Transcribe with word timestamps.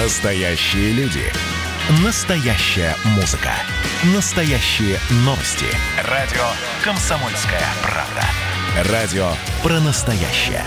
Настоящие 0.00 0.92
люди. 0.92 1.24
Настоящая 2.04 2.94
музыка. 3.16 3.50
Настоящие 4.14 4.96
новости. 5.24 5.66
Радио 6.04 6.44
«Комсомольская 6.84 7.64
правда». 7.82 8.92
Радио 8.92 9.28
про 9.60 9.80
настоящее. 9.80 10.62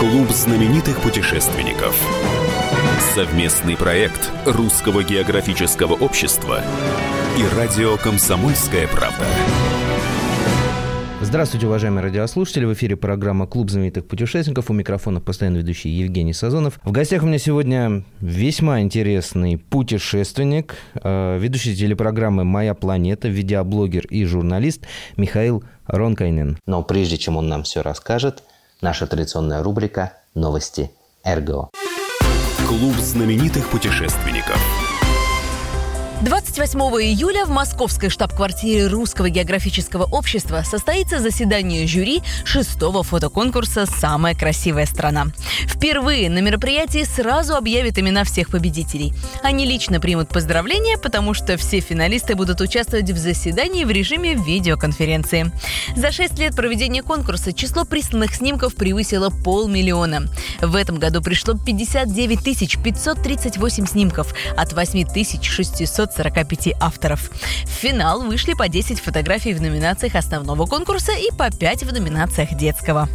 Клуб 0.00 0.30
знаменитых 0.30 1.02
путешественников. 1.02 1.94
Совместный 3.14 3.76
проект 3.76 4.30
Русского 4.46 5.04
географического 5.04 5.92
общества 5.92 6.62
и 7.36 7.44
радио 7.54 7.98
«Комсомольская 7.98 8.88
правда». 8.88 9.26
Здравствуйте, 11.34 11.66
уважаемые 11.66 12.04
радиослушатели. 12.04 12.64
В 12.64 12.74
эфире 12.74 12.94
программа 12.94 13.48
«Клуб 13.48 13.68
знаменитых 13.68 14.06
путешественников». 14.06 14.70
У 14.70 14.72
микрофона 14.72 15.20
постоянно 15.20 15.56
ведущий 15.56 15.88
Евгений 15.88 16.32
Сазонов. 16.32 16.78
В 16.84 16.92
гостях 16.92 17.24
у 17.24 17.26
меня 17.26 17.38
сегодня 17.38 18.04
весьма 18.20 18.82
интересный 18.82 19.58
путешественник, 19.58 20.76
э, 20.94 21.36
ведущий 21.40 21.74
телепрограммы 21.74 22.44
«Моя 22.44 22.74
планета», 22.74 23.26
видеоблогер 23.26 24.06
и 24.06 24.24
журналист 24.24 24.86
Михаил 25.16 25.64
Ронкайнен. 25.88 26.56
Но 26.66 26.84
прежде 26.84 27.18
чем 27.18 27.36
он 27.36 27.48
нам 27.48 27.64
все 27.64 27.82
расскажет, 27.82 28.44
наша 28.80 29.08
традиционная 29.08 29.60
рубрика 29.60 30.12
«Новости 30.36 30.92
РГО». 31.26 31.70
Клуб 32.68 32.94
знаменитых 32.94 33.70
путешественников. 33.70 34.83
28 36.24 36.80
июля 37.02 37.44
в 37.44 37.50
московской 37.50 38.08
штаб-квартире 38.08 38.86
Русского 38.86 39.28
географического 39.28 40.04
общества 40.04 40.62
состоится 40.64 41.18
заседание 41.18 41.86
жюри 41.86 42.22
шестого 42.46 43.02
фотоконкурса 43.02 43.84
«Самая 43.84 44.34
красивая 44.34 44.86
страна». 44.86 45.26
Впервые 45.66 46.30
на 46.30 46.38
мероприятии 46.38 47.04
сразу 47.04 47.54
объявят 47.54 47.98
имена 47.98 48.24
всех 48.24 48.48
победителей. 48.48 49.12
Они 49.42 49.66
лично 49.66 50.00
примут 50.00 50.30
поздравления, 50.30 50.96
потому 50.96 51.34
что 51.34 51.58
все 51.58 51.80
финалисты 51.80 52.36
будут 52.36 52.62
участвовать 52.62 53.10
в 53.10 53.18
заседании 53.18 53.84
в 53.84 53.90
режиме 53.90 54.32
видеоконференции. 54.32 55.52
За 55.94 56.10
шесть 56.10 56.38
лет 56.38 56.56
проведения 56.56 57.02
конкурса 57.02 57.52
число 57.52 57.84
присланных 57.84 58.34
снимков 58.34 58.76
превысило 58.76 59.28
полмиллиона. 59.28 60.22
В 60.62 60.74
этом 60.74 60.98
году 60.98 61.20
пришло 61.20 61.52
59 61.52 62.42
538 62.82 63.86
снимков 63.86 64.34
от 64.56 64.72
8 64.72 65.04
600 65.42 66.13
45 66.16 66.74
авторов. 66.80 67.30
В 67.64 67.68
финал 67.68 68.22
вышли 68.22 68.54
по 68.54 68.68
10 68.68 69.00
фотографий 69.00 69.54
в 69.54 69.60
номинациях 69.60 70.14
основного 70.14 70.66
конкурса 70.66 71.12
и 71.12 71.30
по 71.36 71.50
5 71.50 71.84
в 71.84 71.92
номинациях 71.92 72.54
детского. 72.54 73.08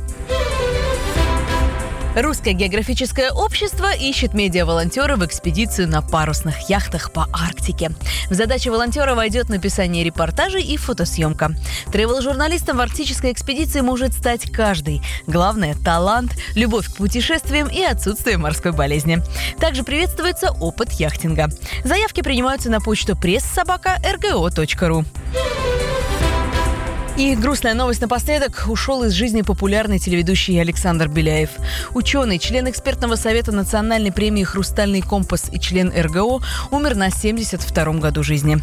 Русское 2.15 2.53
географическое 2.53 3.31
общество 3.31 3.93
ищет 3.93 4.33
медиа-волонтера 4.33 5.15
в 5.15 5.25
экспедицию 5.25 5.88
на 5.88 6.02
парусных 6.02 6.69
яхтах 6.69 7.11
по 7.11 7.27
Арктике. 7.31 7.91
В 8.29 8.33
задачу 8.33 8.71
волонтера 8.71 9.13
войдет 9.13 9.47
написание 9.49 10.03
репортажей 10.03 10.63
и 10.63 10.75
фотосъемка. 10.75 11.52
Тревел-журналистом 11.91 12.77
в 12.77 12.81
арктической 12.81 13.31
экспедиции 13.31 13.81
может 13.81 14.13
стать 14.13 14.52
каждый. 14.52 15.02
Главное– 15.27 15.75
талант, 15.85 16.35
любовь 16.55 16.87
к 16.87 16.95
путешествиям 16.95 17.67
и 17.67 17.83
отсутствие 17.83 18.37
морской 18.37 18.71
болезни. 18.71 19.21
Также 19.59 19.83
приветствуется 19.83 20.52
опыт 20.52 20.91
яхтинга. 20.93 21.49
Заявки 21.83 22.21
принимаются 22.21 22.71
на 22.71 22.81
почту 22.81 23.15
пресс-собака.рго.ру. 23.15 25.05
И 27.19 27.35
грустная 27.35 27.73
новость 27.73 27.99
напоследок. 27.99 28.63
Ушел 28.69 29.03
из 29.03 29.11
жизни 29.11 29.41
популярный 29.41 29.99
телеведущий 29.99 30.57
Александр 30.61 31.09
Беляев. 31.09 31.49
Ученый, 31.93 32.39
член 32.39 32.69
экспертного 32.69 33.15
совета 33.15 33.51
национальной 33.51 34.13
премии 34.13 34.45
«Хрустальный 34.45 35.01
компас» 35.01 35.49
и 35.52 35.59
член 35.59 35.91
РГО 35.93 36.39
умер 36.71 36.95
на 36.95 37.09
72-м 37.09 37.99
году 37.99 38.23
жизни. 38.23 38.59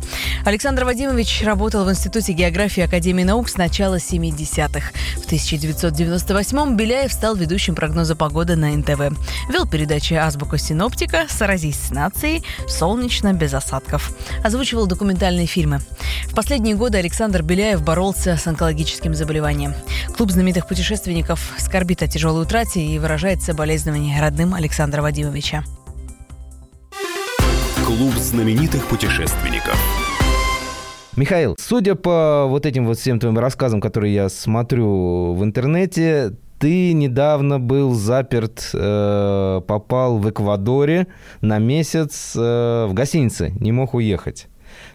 Александр 0.47 0.87
Вадимович 0.87 1.43
работал 1.45 1.85
в 1.85 1.91
Институте 1.91 2.33
географии 2.33 2.83
Академии 2.83 3.25
наук 3.25 3.51
с 3.51 3.59
начала 3.59 3.97
70-х. 3.97 4.91
В 5.17 5.31
1998-м 5.31 6.79
Беляев 6.79 7.13
стал 7.13 7.37
ведущим 7.37 7.75
прогноза 7.75 8.17
погоды 8.17 8.57
на 8.57 8.75
НТВ. 8.75 9.19
Вел 9.53 9.67
передачи 9.67 10.15
«Азбука 10.15 10.57
синоптика», 10.57 11.27
«Сразись 11.29 11.89
с 11.89 11.91
нацией», 11.91 12.43
«Солнечно 12.67 13.35
без 13.35 13.53
осадков». 13.53 14.17
Озвучивал 14.43 14.87
документальные 14.87 15.47
фильмы. 15.47 15.81
В 16.25 16.35
последние 16.35 16.75
годы 16.75 16.97
Александр 16.97 17.43
Беляев 17.43 17.83
боролся 17.83 18.39
с 18.39 18.46
онкологическим 18.47 19.15
заболеванием. 19.15 19.75
Клуб 20.17 20.31
знаменитых 20.31 20.67
путешественников 20.67 21.55
скорбит 21.59 22.03
о 22.03 22.09
тяжелой 22.09 22.43
утрате 22.43 22.81
и 22.85 22.99
выражает 22.99 23.43
соболезнования 23.43 24.21
родным 24.21 24.55
Александра 24.55 25.03
Вадимовича. 25.03 25.65
Клуб 27.85 28.15
знаменитых 28.15 28.87
путешественников. 28.87 29.77
Михаил, 31.17 31.57
судя 31.59 31.95
по 31.95 32.45
вот 32.47 32.67
этим 32.67 32.85
вот 32.87 32.99
всем 32.99 33.19
твоим 33.19 33.39
рассказам, 33.39 33.81
которые 33.81 34.15
я 34.15 34.29
смотрю 34.29 35.33
в 35.33 35.43
интернете, 35.43 36.33
ты 36.59 36.93
недавно 36.93 37.59
был 37.59 37.95
заперт, 37.95 38.71
э, 38.75 39.61
попал 39.67 40.19
в 40.19 40.29
Эквадоре 40.29 41.07
на 41.41 41.59
месяц 41.59 42.35
э, 42.37 42.87
в 42.87 42.93
гостинице, 42.93 43.53
не 43.61 43.73
мог 43.73 43.95
уехать. 43.95 44.49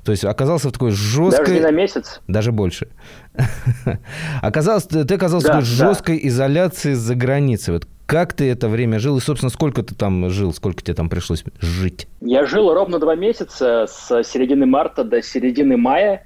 То 0.04 0.12
есть 0.12 0.26
оказался 0.26 0.70
в 0.70 0.72
такой 0.72 0.92
жесткой... 0.92 1.46
Даже 1.46 1.54
не 1.54 1.60
на 1.62 1.72
месяц? 1.72 2.22
Даже 2.28 2.52
больше. 2.52 2.88
оказался, 4.42 5.06
ты 5.06 5.14
оказался 5.14 5.48
да, 5.48 5.54
в 5.54 5.56
такой 5.58 5.78
да. 5.78 5.88
жесткой 5.88 6.20
изоляции 6.28 6.94
за 6.94 7.16
границей. 7.16 7.76
Вот 7.76 7.88
как 8.08 8.34
ты 8.34 8.50
это 8.50 8.68
время 8.68 9.00
жил? 9.00 9.18
И, 9.18 9.22
собственно, 9.22 9.50
сколько 9.50 9.84
ты 9.84 9.96
там 9.96 10.30
жил? 10.30 10.54
Сколько 10.54 10.82
тебе 10.84 10.96
там 10.96 11.08
пришлось 11.08 11.44
жить? 11.60 12.08
Я 12.20 12.46
жил 12.46 12.74
ровно 12.74 13.00
два 13.00 13.16
месяца, 13.16 13.86
с 13.88 14.24
середины 14.24 14.66
марта 14.66 15.04
до 15.04 15.22
середины 15.22 15.78
мая. 15.78 16.26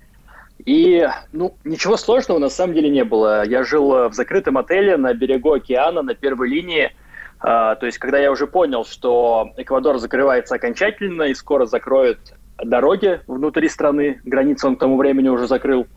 И, 0.65 1.07
ну, 1.33 1.55
ничего 1.63 1.97
сложного 1.97 2.39
на 2.39 2.49
самом 2.49 2.73
деле 2.73 2.89
не 2.89 3.03
было. 3.03 3.45
Я 3.45 3.63
жил 3.63 4.09
в 4.09 4.13
закрытом 4.13 4.57
отеле 4.57 4.95
на 4.97 5.13
берегу 5.13 5.51
океана, 5.53 6.01
на 6.01 6.15
первой 6.15 6.49
линии. 6.49 6.91
А, 7.39 7.75
то 7.75 7.85
есть, 7.85 7.97
когда 7.97 8.17
я 8.17 8.31
уже 8.31 8.47
понял, 8.47 8.85
что 8.85 9.51
Эквадор 9.57 9.99
закрывается 9.99 10.55
окончательно 10.55 11.23
и 11.23 11.35
скоро 11.35 11.65
закроют 11.65 12.19
дороги 12.63 13.21
внутри 13.27 13.69
страны, 13.69 14.21
границы 14.23 14.67
он 14.67 14.75
к 14.75 14.79
тому 14.79 14.97
времени 14.97 15.29
уже 15.29 15.47
закрыл. 15.47 15.87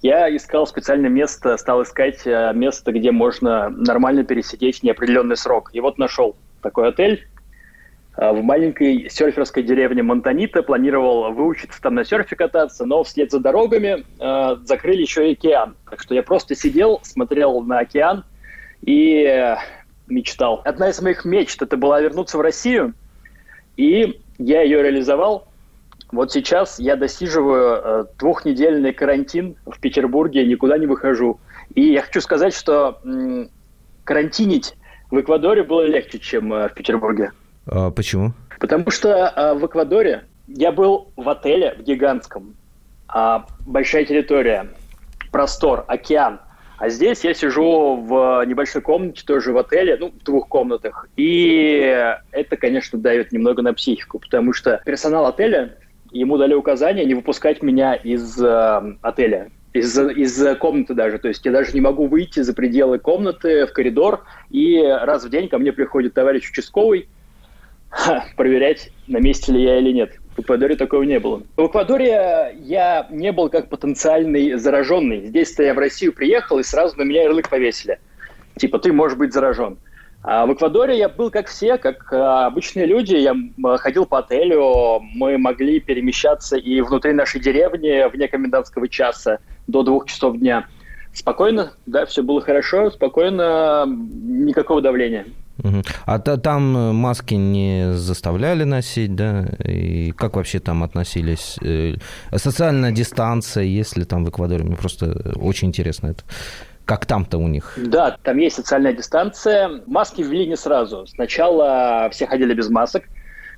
Я 0.00 0.34
искал 0.34 0.66
специальное 0.66 1.10
место, 1.10 1.56
стал 1.56 1.82
искать 1.82 2.24
э, 2.24 2.52
место, 2.54 2.92
где 2.92 3.10
можно 3.10 3.68
нормально 3.68 4.22
пересидеть 4.22 4.82
неопределенный 4.84 5.36
срок. 5.36 5.70
И 5.72 5.80
вот 5.80 5.98
нашел 5.98 6.36
такой 6.62 6.88
отель 6.90 7.26
э, 8.16 8.30
в 8.30 8.40
маленькой 8.44 9.10
серферской 9.10 9.64
деревне 9.64 10.04
Монтанита. 10.04 10.62
Планировал 10.62 11.32
выучиться 11.32 11.80
там 11.82 11.96
на 11.96 12.04
серфе 12.04 12.36
кататься, 12.36 12.86
но 12.86 13.02
вслед 13.02 13.32
за 13.32 13.40
дорогами 13.40 14.04
э, 14.20 14.56
закрыли 14.64 15.02
еще 15.02 15.28
и 15.28 15.32
океан. 15.32 15.74
Так 15.90 16.00
что 16.00 16.14
я 16.14 16.22
просто 16.22 16.54
сидел, 16.54 17.00
смотрел 17.02 17.60
на 17.62 17.80
океан 17.80 18.24
и 18.82 19.24
э, 19.24 19.56
мечтал. 20.06 20.62
Одна 20.64 20.90
из 20.90 21.02
моих 21.02 21.24
мечт 21.24 21.60
это 21.60 21.76
была 21.76 22.00
вернуться 22.00 22.38
в 22.38 22.40
Россию, 22.40 22.94
и 23.76 24.20
я 24.38 24.62
ее 24.62 24.80
реализовал. 24.82 25.48
Вот 26.10 26.32
сейчас 26.32 26.78
я 26.78 26.96
досиживаю 26.96 27.80
э, 27.82 28.04
двухнедельный 28.18 28.92
карантин 28.92 29.56
в 29.66 29.78
Петербурге, 29.78 30.46
никуда 30.46 30.78
не 30.78 30.86
выхожу. 30.86 31.38
И 31.74 31.92
я 31.92 32.02
хочу 32.02 32.20
сказать, 32.22 32.54
что 32.54 32.98
м, 33.04 33.50
карантинить 34.04 34.74
в 35.10 35.20
Эквадоре 35.20 35.64
было 35.64 35.82
легче, 35.82 36.18
чем 36.18 36.52
э, 36.52 36.68
в 36.68 36.74
Петербурге. 36.74 37.32
А 37.66 37.90
почему? 37.90 38.32
Потому 38.58 38.90
что 38.90 39.10
э, 39.10 39.54
в 39.54 39.66
Эквадоре 39.66 40.24
я 40.46 40.72
был 40.72 41.12
в 41.16 41.28
отеле 41.28 41.74
в 41.78 41.82
гигантском. 41.82 42.54
А, 43.06 43.46
большая 43.66 44.04
территория, 44.04 44.68
простор, 45.30 45.84
океан. 45.88 46.40
А 46.78 46.88
здесь 46.88 47.24
я 47.24 47.34
сижу 47.34 47.96
в 47.96 48.44
небольшой 48.46 48.80
комнате, 48.80 49.24
тоже 49.26 49.52
в 49.52 49.58
отеле, 49.58 49.96
ну, 49.98 50.10
в 50.10 50.24
двух 50.24 50.48
комнатах. 50.48 51.08
И 51.16 51.78
это, 52.30 52.56
конечно, 52.56 52.98
дает 52.98 53.32
немного 53.32 53.62
на 53.62 53.74
психику, 53.74 54.20
потому 54.20 54.52
что 54.52 54.80
персонал 54.84 55.26
отеля 55.26 55.76
ему 56.10 56.38
дали 56.38 56.54
указание 56.54 57.04
не 57.04 57.14
выпускать 57.14 57.62
меня 57.62 57.94
из 57.94 58.40
э, 58.42 58.96
отеля, 59.02 59.50
из, 59.72 59.98
из 59.98 60.56
комнаты 60.58 60.94
даже. 60.94 61.18
То 61.18 61.28
есть 61.28 61.44
я 61.44 61.52
даже 61.52 61.72
не 61.72 61.80
могу 61.80 62.06
выйти 62.06 62.40
за 62.40 62.54
пределы 62.54 62.98
комнаты 62.98 63.66
в 63.66 63.72
коридор, 63.72 64.24
и 64.50 64.82
раз 64.82 65.24
в 65.24 65.30
день 65.30 65.48
ко 65.48 65.58
мне 65.58 65.72
приходит 65.72 66.14
товарищ 66.14 66.48
участковый 66.50 67.08
ха, 67.90 68.24
проверять, 68.36 68.90
на 69.06 69.18
месте 69.18 69.52
ли 69.52 69.62
я 69.62 69.78
или 69.78 69.92
нет. 69.92 70.12
В 70.36 70.40
Эквадоре 70.40 70.76
такого 70.76 71.02
не 71.02 71.18
было. 71.18 71.42
В 71.56 71.66
Эквадоре 71.66 72.54
я 72.60 73.08
не 73.10 73.32
был 73.32 73.48
как 73.48 73.68
потенциальный 73.68 74.54
зараженный. 74.54 75.26
Здесь-то 75.26 75.64
я 75.64 75.74
в 75.74 75.78
Россию 75.78 76.12
приехал, 76.12 76.60
и 76.60 76.62
сразу 76.62 76.96
на 76.96 77.02
меня 77.02 77.24
ярлык 77.24 77.48
повесили. 77.48 77.98
Типа, 78.56 78.78
ты 78.78 78.92
можешь 78.92 79.18
быть 79.18 79.32
заражен. 79.32 79.78
А 80.22 80.46
в 80.46 80.52
Эквадоре 80.52 80.98
я 80.98 81.08
был 81.08 81.30
как 81.30 81.46
все, 81.46 81.78
как 81.78 82.12
а, 82.12 82.46
обычные 82.46 82.86
люди. 82.86 83.14
Я 83.14 83.34
ходил 83.78 84.04
по 84.04 84.18
отелю, 84.18 85.00
мы 85.00 85.38
могли 85.38 85.80
перемещаться 85.80 86.56
и 86.56 86.80
внутри 86.80 87.12
нашей 87.12 87.40
деревни 87.40 88.10
вне 88.10 88.28
комендантского 88.28 88.88
часа 88.88 89.38
до 89.68 89.82
двух 89.82 90.06
часов 90.06 90.36
дня. 90.38 90.66
Спокойно, 91.12 91.72
да, 91.86 92.04
все 92.06 92.22
было 92.22 92.40
хорошо, 92.40 92.90
спокойно, 92.90 93.84
никакого 93.86 94.82
давления. 94.82 95.24
А 96.06 96.18
там 96.18 96.76
э, 96.76 96.92
маски 96.92 97.34
не 97.34 97.92
заставляли 97.94 98.62
носить, 98.62 99.16
да? 99.16 99.44
И 99.64 100.12
как 100.12 100.36
вообще 100.36 100.60
там 100.60 100.84
относились? 100.84 101.56
Э, 101.62 101.94
социальная 102.36 102.92
дистанция, 102.92 103.64
если 103.64 104.04
там 104.04 104.24
в 104.24 104.30
Эквадоре? 104.30 104.62
Мне 104.62 104.76
просто 104.76 105.34
очень 105.34 105.68
интересно 105.68 106.08
это. 106.08 106.22
Как 106.88 107.04
там-то 107.04 107.36
у 107.36 107.46
них? 107.48 107.74
Да, 107.76 108.16
там 108.22 108.38
есть 108.38 108.56
социальная 108.56 108.94
дистанция. 108.94 109.82
Маски 109.86 110.22
ввели 110.22 110.46
не 110.46 110.56
сразу. 110.56 111.06
Сначала 111.06 112.08
все 112.10 112.26
ходили 112.26 112.54
без 112.54 112.70
масок, 112.70 113.02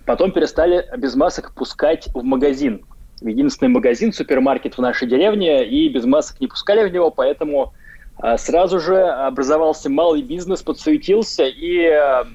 потом 0.05 0.32
перестали 0.32 0.85
без 0.97 1.15
масок 1.15 1.55
пускать 1.55 2.09
в 2.12 2.25
магазин. 2.25 2.85
Единственный 3.21 3.69
магазин, 3.69 4.12
супермаркет 4.12 4.79
в 4.79 4.81
нашей 4.81 5.06
деревне, 5.06 5.65
и 5.65 5.88
без 5.88 6.06
масок 6.06 6.41
не 6.41 6.49
пускали 6.49 6.88
в 6.88 6.93
него, 6.93 7.12
поэтому 7.12 7.73
а, 8.19 8.37
сразу 8.37 8.81
же 8.81 9.00
образовался 9.00 9.88
малый 9.88 10.23
бизнес, 10.23 10.62
подсуетился, 10.62 11.44
и 11.44 11.85
а, 11.87 12.27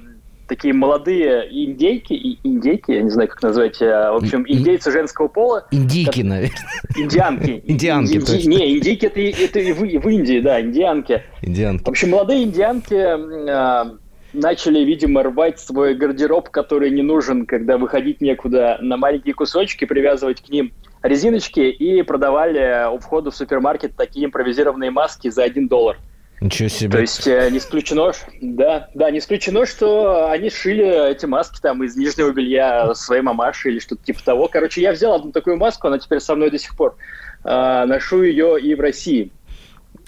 такие 0.47 0.73
молодые 0.73 1.47
индейки, 1.51 2.13
и 2.13 2.39
индейки, 2.43 2.91
я 2.91 3.01
не 3.01 3.09
знаю, 3.09 3.29
как 3.29 3.41
назвать, 3.41 3.81
а, 3.81 4.13
в 4.13 4.17
общем, 4.17 4.45
индейцы 4.47 4.91
женского 4.91 5.27
пола. 5.27 5.65
Индейки, 5.71 6.21
наверное. 6.21 6.57
Индианки. 6.95 7.63
Индианки, 7.65 8.15
Инди... 8.15 8.25
точно. 8.25 8.49
Не, 8.49 8.77
индейки 8.77 9.05
это, 9.05 9.19
это 9.19 9.59
и 9.59 9.71
в, 9.71 9.79
в 9.79 10.09
Индии, 10.09 10.39
да, 10.39 10.61
индианки. 10.61 11.23
Индианки. 11.41 11.83
В 11.83 11.89
общем, 11.89 12.11
молодые 12.11 12.43
индианки 12.43 12.95
а, 12.95 13.95
начали, 14.33 14.79
видимо, 14.79 15.23
рвать 15.23 15.59
свой 15.59 15.95
гардероб, 15.95 16.49
который 16.49 16.91
не 16.91 17.01
нужен, 17.01 17.45
когда 17.45 17.77
выходить 17.77 18.21
некуда, 18.21 18.77
на 18.81 18.97
маленькие 18.97 19.33
кусочки, 19.33 19.85
привязывать 19.85 20.41
к 20.41 20.49
ним 20.49 20.71
резиночки 21.01 21.59
и 21.59 22.01
продавали 22.01 22.93
у 22.93 22.99
входа 22.99 23.31
в 23.31 23.35
супермаркет 23.35 23.95
такие 23.95 24.25
импровизированные 24.25 24.91
маски 24.91 25.29
за 25.29 25.43
1 25.43 25.67
доллар. 25.67 25.97
Ничего 26.41 26.67
себе. 26.67 26.91
То 26.91 26.99
есть 26.99 27.25
э, 27.27 27.49
не 27.49 27.59
исключено, 27.59 28.11
да, 28.41 28.89
да, 28.93 29.09
не 29.09 29.19
исключено, 29.19 29.65
что 29.65 30.29
они 30.29 30.49
шили 30.49 31.11
эти 31.11 31.25
маски 31.25 31.61
там 31.61 31.83
из 31.83 31.95
нижнего 31.95 32.31
белья 32.31 32.93
своей 32.93 33.21
мамаши 33.21 33.69
или 33.69 33.79
что-то 33.79 34.03
типа 34.03 34.23
того. 34.23 34.47
Короче, 34.47 34.81
я 34.81 34.91
взял 34.91 35.13
одну 35.13 35.31
такую 35.31 35.57
маску, 35.57 35.87
она 35.87 35.97
теперь 35.97 36.19
со 36.19 36.35
мной 36.35 36.51
до 36.51 36.59
сих 36.59 36.75
пор. 36.75 36.97
Э, 37.45 37.85
ношу 37.85 38.21
ее 38.23 38.59
и 38.59 38.75
в 38.75 38.81
России. 38.81 39.31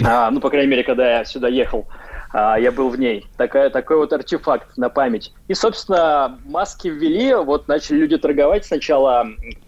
А, 0.03 0.29
ну, 0.29 0.39
по 0.39 0.50
крайней 0.50 0.69
мере, 0.69 0.83
когда 0.83 1.19
я 1.19 1.25
сюда 1.25 1.47
ехал, 1.47 1.88
а, 2.31 2.59
я 2.59 2.71
был 2.71 2.89
в 2.89 3.00
ней. 3.00 3.25
Такая, 3.38 3.69
такой 3.69 3.97
вот 3.97 4.13
артефакт 4.13 4.77
на 4.77 4.89
память. 4.89 5.33
И, 5.47 5.53
собственно, 5.53 6.39
маски 6.45 6.88
ввели, 6.88 7.33
вот 7.33 7.68
начали 7.68 7.97
люди 7.97 8.18
торговать 8.18 8.65
сначала 8.65 9.27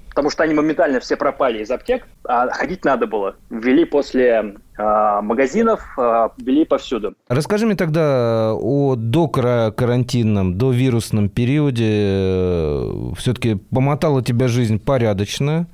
потому 0.09 0.31
что 0.31 0.43
они 0.43 0.53
моментально 0.53 0.99
все 0.99 1.15
пропали 1.15 1.63
из 1.63 1.71
аптек, 1.71 2.05
а 2.25 2.49
ходить 2.49 2.83
надо 2.83 3.07
было. 3.07 3.37
Ввели 3.49 3.85
после 3.85 4.55
магазинов, 4.79 5.81
э, 5.97 6.29
ввели 6.37 6.65
повсюду. 6.65 7.13
Расскажи 7.27 7.65
мне 7.65 7.75
тогда 7.75 8.53
о 8.53 8.95
докарантинном, 8.95 10.57
до 10.57 10.71
вирусном 10.71 11.29
периоде. 11.29 13.13
Все-таки 13.17 13.55
помотала 13.55 14.23
тебя 14.23 14.47
жизнь 14.47 14.79
порядочно. 14.79 15.67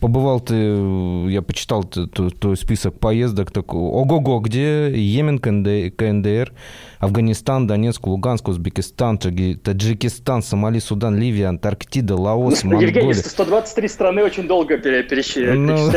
Побывал 0.00 0.40
ты, 0.40 0.54
я 1.30 1.42
почитал 1.42 1.84
твой 1.84 2.56
список 2.56 2.98
поездок, 2.98 3.50
так 3.50 3.74
ого-го, 3.74 4.38
где 4.38 4.90
Йемен, 4.94 5.38
КНДР, 5.38 6.52
Афганистан, 7.00 7.66
Донецк, 7.66 8.06
Луганск, 8.06 8.48
Узбекистан, 8.48 9.18
Таджикистан, 9.18 10.42
Сомали, 10.42 10.78
Судан, 10.78 11.18
Ливия, 11.18 11.46
Антарктида, 11.48 12.14
Лаос, 12.14 12.62
ну, 12.62 12.70
Монголия. 12.70 12.94
Евгений, 12.94 13.14
123 13.14 13.88
страны 13.88 14.22
очень 14.22 14.46
долго 14.46 14.76
перечислять. 14.78 15.56
Ну, 15.56 15.90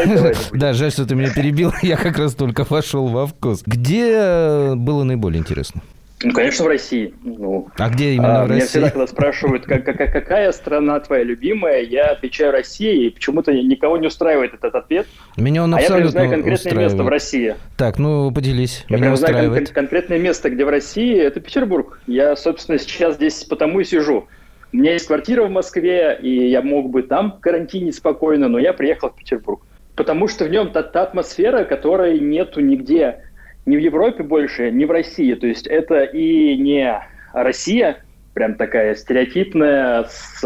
да, 0.53 0.73
жаль, 0.73 0.91
что 0.91 1.05
ты 1.05 1.15
меня 1.15 1.31
перебил, 1.33 1.71
я 1.81 1.97
как 1.97 2.17
раз 2.17 2.33
только 2.33 2.52
вошел 2.69 3.07
во 3.07 3.27
вкус. 3.27 3.63
Где 3.65 4.73
было 4.75 5.03
наиболее 5.03 5.39
интересно? 5.39 5.81
Ну, 6.23 6.31
конечно, 6.31 6.63
в 6.63 6.67
России. 6.69 7.13
Ну, 7.23 7.67
а 7.77 7.89
где 7.89 8.13
именно 8.13 8.41
а, 8.41 8.45
в 8.45 8.47
России? 8.47 8.55
Меня 8.55 8.65
всегда, 8.67 8.89
когда 8.91 9.07
спрашивают, 9.07 9.65
как, 9.65 9.83
как, 9.83 9.97
какая 9.97 10.51
страна 10.53 10.99
твоя 11.01 11.23
любимая, 11.23 11.81
я 11.81 12.11
отвечаю 12.11 12.53
Россия, 12.53 12.93
и 12.93 13.09
почему-то 13.09 13.51
никого 13.51 13.97
не 13.97 14.07
устраивает 14.07 14.53
этот 14.53 14.73
ответ. 14.73 15.05
Меня 15.35 15.63
он 15.63 15.73
а 15.73 15.77
абсолютно 15.77 16.05
я 16.05 16.11
знаю 16.11 16.29
конкретное 16.29 16.55
устраивает. 16.55 16.91
место 16.91 17.03
в 17.03 17.07
России. 17.09 17.55
Так, 17.75 17.99
ну, 17.99 18.31
поделись. 18.31 18.85
Я 18.87 18.97
Меня 18.97 19.15
знаю 19.17 19.53
кон- 19.53 19.65
конкретное 19.65 20.19
место, 20.19 20.49
где 20.49 20.63
в 20.63 20.69
России, 20.69 21.17
это 21.19 21.41
Петербург. 21.41 21.99
Я, 22.07 22.35
собственно, 22.37 22.79
сейчас 22.79 23.15
здесь 23.15 23.43
потому 23.43 23.81
и 23.81 23.83
сижу. 23.83 24.27
У 24.71 24.77
меня 24.77 24.93
есть 24.93 25.07
квартира 25.07 25.43
в 25.43 25.51
Москве, 25.51 26.17
и 26.21 26.49
я 26.49 26.61
мог 26.61 26.89
бы 26.89 27.03
там 27.03 27.37
карантинить 27.39 27.95
спокойно, 27.95 28.47
но 28.47 28.59
я 28.59 28.73
приехал 28.73 29.09
в 29.09 29.15
Петербург. 29.15 29.61
Потому 29.95 30.27
что 30.27 30.45
в 30.45 30.49
нем 30.49 30.71
та, 30.71 30.83
та 30.83 31.03
атмосфера, 31.03 31.65
которой 31.65 32.19
нету 32.19 32.61
нигде 32.61 33.19
не 33.65 33.77
в 33.77 33.79
Европе 33.79 34.23
больше, 34.23 34.71
не 34.71 34.85
в 34.85 34.91
России. 34.91 35.33
То 35.35 35.47
есть 35.47 35.67
это 35.67 36.03
и 36.03 36.57
не 36.57 36.99
Россия, 37.33 37.97
прям 38.33 38.55
такая 38.55 38.95
стереотипная, 38.95 40.05
с 40.09 40.43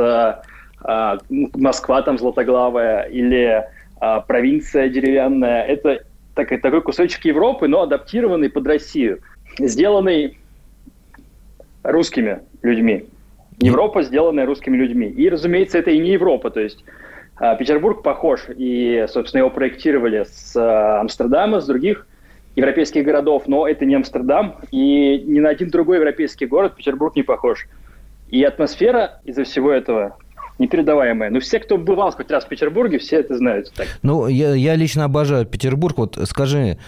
а, 0.83 1.17
Москва 1.29 2.01
там 2.01 2.17
златоглавая, 2.17 3.03
или 3.03 3.65
а, 3.99 4.21
провинция 4.21 4.89
деревянная. 4.89 5.63
Это 5.63 6.03
такой, 6.35 6.57
такой 6.57 6.81
кусочек 6.81 7.25
Европы, 7.25 7.67
но 7.67 7.83
адаптированный 7.83 8.49
под 8.49 8.67
Россию, 8.67 9.19
сделанный 9.59 10.37
русскими 11.83 12.39
людьми. 12.61 13.05
Европа, 13.59 14.03
сделанная 14.03 14.45
русскими 14.45 14.77
людьми. 14.77 15.07
И, 15.07 15.29
разумеется, 15.29 15.79
это 15.79 15.89
и 15.89 15.99
не 15.99 16.11
Европа. 16.11 16.51
То 16.51 16.59
есть 16.59 16.83
Петербург 17.39 18.01
похож, 18.01 18.45
и, 18.55 19.05
собственно, 19.09 19.39
его 19.39 19.49
проектировали 19.49 20.25
с 20.29 20.55
а, 20.55 21.01
Амстердама, 21.01 21.61
с 21.61 21.67
других 21.67 22.07
европейских 22.55 23.05
городов, 23.05 23.43
но 23.45 23.67
это 23.67 23.85
не 23.85 23.95
Амстердам, 23.95 24.55
и 24.71 25.19
ни 25.19 25.39
на 25.39 25.49
один 25.49 25.69
другой 25.69 25.97
европейский 25.97 26.47
город 26.47 26.75
Петербург 26.75 27.15
не 27.15 27.21
похож. 27.21 27.67
И 28.29 28.43
атмосфера 28.43 29.21
из-за 29.23 29.43
всего 29.43 29.71
этого 29.71 30.17
непередаваемая. 30.59 31.29
Ну, 31.29 31.39
все, 31.39 31.59
кто 31.59 31.77
бывал 31.77 32.11
хоть 32.11 32.31
раз 32.31 32.45
в 32.45 32.47
Петербурге, 32.47 32.97
все 32.97 33.17
это 33.17 33.37
знают. 33.37 33.71
Так. 33.75 33.87
Ну, 34.01 34.27
я, 34.27 34.55
я 34.55 34.75
лично 34.75 35.05
обожаю 35.05 35.45
Петербург. 35.45 35.97
Вот 35.97 36.17
скажи, 36.23 36.79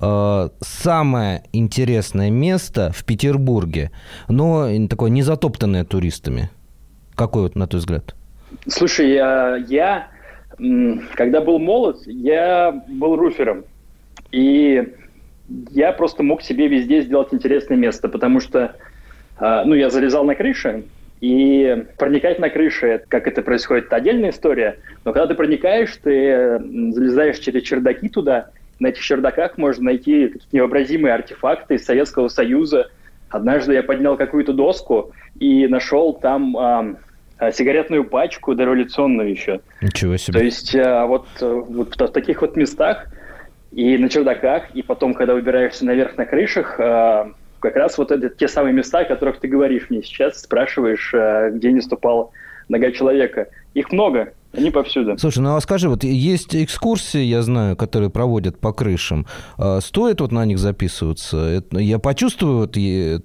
э, 0.00 0.48
самое 0.60 1.42
интересное 1.52 2.30
место 2.30 2.90
в 2.94 3.04
Петербурге, 3.04 3.90
но 4.28 4.66
такое 4.88 5.10
не 5.10 5.22
затоптанное 5.22 5.84
туристами. 5.84 6.50
Какой 7.14 7.42
вот, 7.42 7.54
на 7.54 7.66
твой 7.66 7.80
взгляд? 7.80 8.14
Слушай, 8.66 9.12
я, 9.12 9.56
я 9.68 10.08
когда 11.14 11.40
был 11.40 11.58
молод, 11.58 11.98
я 12.06 12.72
был 12.88 13.16
руфером. 13.16 13.64
И 14.32 14.94
я 15.70 15.92
просто 15.92 16.22
мог 16.22 16.42
себе 16.42 16.68
везде 16.68 17.02
сделать 17.02 17.32
интересное 17.32 17.76
место, 17.76 18.08
потому 18.08 18.40
что, 18.40 18.74
а, 19.38 19.64
ну, 19.64 19.74
я 19.74 19.88
залезал 19.88 20.24
на 20.24 20.34
крыши, 20.34 20.84
и 21.20 21.84
проникать 21.96 22.38
на 22.38 22.48
крыше, 22.48 23.02
как 23.08 23.26
это 23.26 23.42
происходит, 23.42 23.86
это 23.86 23.96
отдельная 23.96 24.30
история. 24.30 24.78
Но 25.04 25.12
когда 25.12 25.26
ты 25.26 25.34
проникаешь, 25.34 25.96
ты 25.96 26.60
залезаешь 26.92 27.38
через 27.38 27.62
чердаки 27.62 28.08
туда. 28.08 28.50
На 28.78 28.88
этих 28.88 29.02
чердаках 29.02 29.58
можно 29.58 29.86
найти 29.86 30.28
какие-то 30.28 30.46
невообразимые 30.52 31.14
артефакты 31.14 31.74
из 31.74 31.84
Советского 31.84 32.28
Союза. 32.28 32.88
Однажды 33.30 33.74
я 33.74 33.82
поднял 33.82 34.16
какую-то 34.16 34.52
доску 34.52 35.10
и 35.40 35.66
нашел 35.66 36.14
там 36.14 36.98
сигаретную 37.52 38.04
пачку 38.04 38.54
дореволюционную 38.54 39.30
еще. 39.30 39.60
Ничего 39.80 40.16
себе. 40.16 40.38
То 40.38 40.44
есть 40.44 40.74
а, 40.74 41.06
вот, 41.06 41.26
вот 41.40 41.94
в 41.94 42.08
таких 42.08 42.42
вот 42.42 42.56
местах 42.56 43.06
и 43.72 43.96
на 43.98 44.08
чердаках, 44.08 44.70
и 44.74 44.82
потом, 44.82 45.14
когда 45.14 45.34
выбираешься 45.34 45.84
наверх 45.84 46.16
на 46.16 46.24
крышах, 46.24 46.80
э, 46.80 47.32
как 47.60 47.76
раз 47.76 47.98
вот 47.98 48.10
это 48.10 48.28
те 48.30 48.48
самые 48.48 48.72
места, 48.72 49.00
о 49.00 49.04
которых 49.04 49.40
ты 49.40 49.48
говоришь 49.48 49.86
мне 49.90 50.02
сейчас, 50.02 50.40
спрашиваешь, 50.40 51.12
где 51.54 51.72
не 51.72 51.80
ступала 51.80 52.30
нога 52.68 52.90
человека. 52.92 53.48
Их 53.74 53.92
много, 53.92 54.32
они 54.52 54.70
повсюду. 54.70 55.18
Слушай, 55.18 55.40
ну 55.40 55.56
а 55.56 55.60
скажи, 55.60 55.88
вот 55.88 56.04
есть 56.04 56.56
экскурсии, 56.56 57.20
я 57.20 57.42
знаю, 57.42 57.76
которые 57.76 58.10
проводят 58.10 58.58
по 58.58 58.72
крышам. 58.72 59.26
А 59.58 59.80
стоит 59.80 60.20
вот 60.20 60.32
на 60.32 60.44
них 60.46 60.58
записываться? 60.58 61.62
Я 61.72 61.98
почувствую 61.98 62.58
вот 62.58 62.72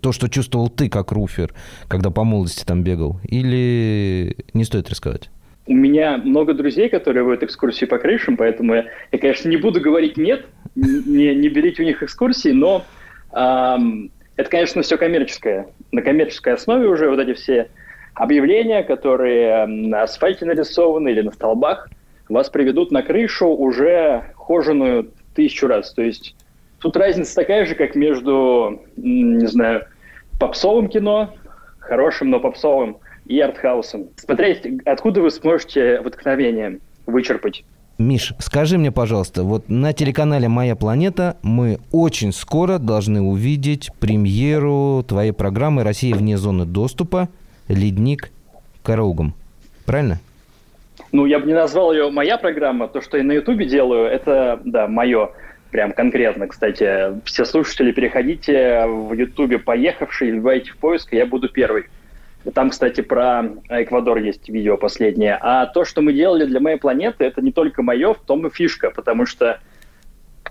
то, 0.01 0.11
что 0.11 0.27
чувствовал 0.27 0.69
ты 0.69 0.89
как 0.89 1.11
руфер, 1.11 1.53
когда 1.87 2.09
по 2.09 2.23
молодости 2.23 2.65
там 2.65 2.83
бегал? 2.83 3.19
Или 3.23 4.37
не 4.53 4.65
стоит 4.65 4.89
рисковать? 4.89 5.29
У 5.65 5.73
меня 5.73 6.17
много 6.17 6.53
друзей, 6.53 6.89
которые 6.89 7.23
водят 7.23 7.43
экскурсии 7.43 7.85
по 7.85 7.97
крышам, 7.97 8.35
поэтому 8.35 8.75
я, 8.75 8.85
я 9.13 9.17
конечно, 9.17 9.47
не 9.47 9.55
буду 9.55 9.79
говорить 9.79 10.17
нет, 10.17 10.45
не, 10.75 11.33
не 11.33 11.47
берите 11.47 11.83
у 11.83 11.85
них 11.85 12.03
экскурсии, 12.03 12.49
но 12.49 12.83
эм, 13.31 14.11
это, 14.35 14.49
конечно, 14.49 14.81
все 14.81 14.97
коммерческое. 14.97 15.67
На 15.93 16.01
коммерческой 16.01 16.55
основе 16.55 16.87
уже 16.87 17.09
вот 17.09 17.19
эти 17.19 17.33
все 17.33 17.69
объявления, 18.15 18.83
которые 18.83 19.65
на 19.65 20.03
асфальте 20.03 20.45
нарисованы 20.45 21.09
или 21.09 21.21
на 21.21 21.31
столбах, 21.31 21.89
вас 22.29 22.49
приведут 22.49 22.91
на 22.91 23.01
крышу 23.01 23.47
уже 23.47 24.31
хоженую 24.35 25.11
тысячу 25.35 25.67
раз. 25.67 25.93
То 25.93 26.01
есть 26.01 26.35
тут 26.79 26.95
разница 26.97 27.35
такая 27.35 27.65
же, 27.65 27.75
как 27.75 27.95
между, 27.95 28.81
не 28.95 29.47
знаю, 29.47 29.85
попсовым 30.39 30.87
кино, 30.87 31.33
хорошим, 31.79 32.29
но 32.29 32.39
попсовым, 32.39 32.97
и 33.25 33.39
артхаусом. 33.39 34.07
Смотреть, 34.17 34.65
откуда 34.85 35.21
вы 35.21 35.31
сможете 35.31 36.01
вдохновение 36.01 36.79
вычерпать. 37.05 37.63
Миш, 37.99 38.33
скажи 38.39 38.77
мне, 38.77 38.91
пожалуйста, 38.91 39.43
вот 39.43 39.69
на 39.69 39.93
телеканале 39.93 40.47
«Моя 40.47 40.75
планета» 40.75 41.37
мы 41.43 41.77
очень 41.91 42.33
скоро 42.33 42.79
должны 42.79 43.21
увидеть 43.21 43.91
премьеру 43.99 45.05
твоей 45.07 45.31
программы 45.31 45.83
«Россия 45.83 46.15
вне 46.15 46.37
зоны 46.37 46.65
доступа. 46.65 47.29
Ледник 47.67 48.31
Караугом». 48.83 49.33
Правильно? 49.85 50.19
Ну, 51.11 51.25
я 51.25 51.39
бы 51.39 51.47
не 51.47 51.53
назвал 51.53 51.91
ее 51.93 52.09
«моя 52.09 52.37
программа». 52.37 52.87
То, 52.87 53.01
что 53.01 53.17
я 53.17 53.23
на 53.23 53.33
Ютубе 53.33 53.65
делаю, 53.65 54.05
это, 54.05 54.61
да, 54.63 54.87
мое. 54.87 55.31
Прям 55.71 55.91
конкретно, 55.91 56.47
кстати. 56.47 57.19
Все 57.25 57.45
слушатели, 57.45 57.91
переходите 57.91 58.85
в 58.85 59.13
Ютубе 59.13 59.57
«Поехавший», 59.57 60.31
вбивайте 60.31 60.71
в 60.71 60.77
поиск, 60.77 61.13
я 61.13 61.25
буду 61.25 61.49
первый. 61.49 61.85
Там, 62.53 62.69
кстати, 62.69 63.01
про 63.01 63.45
Эквадор 63.69 64.17
есть 64.17 64.49
видео 64.49 64.77
последнее. 64.77 65.37
А 65.39 65.65
то, 65.65 65.85
что 65.85 66.01
мы 66.01 66.13
делали 66.13 66.45
для 66.45 66.59
моей 66.59 66.77
планеты, 66.77 67.23
это 67.23 67.41
не 67.41 67.51
только 67.51 67.81
мое, 67.81 68.13
в 68.13 68.19
том 68.19 68.45
и 68.45 68.49
фишка, 68.49 68.91
потому 68.91 69.25
что 69.25 69.59